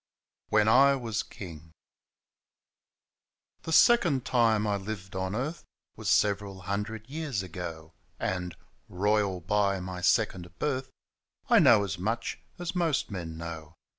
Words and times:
WHEN 0.49 0.67
I 0.67 0.95
WAS 0.95 1.21
KINO 1.21 1.69
Thb 3.65 3.71
second 3.71 4.25
time 4.25 4.65
I 4.65 4.75
lived 4.75 5.15
on 5.15 5.35
earth 5.35 5.63
Was 5.95 6.09
several 6.09 6.61
hundred 6.61 7.07
years 7.07 7.43
ago; 7.43 7.93
And— 8.19 8.55
^royal 8.91 9.45
by 9.45 9.79
my 9.79 10.01
second 10.01 10.57
birth— 10.57 10.89
I 11.51 11.59
know 11.59 11.83
as 11.83 11.99
much 11.99 12.39
as 12.57 12.73
most 12.75 13.11
men 13.11 13.37
know. 13.37 13.75